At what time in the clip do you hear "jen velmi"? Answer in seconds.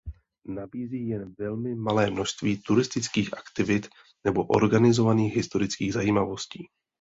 1.07-1.75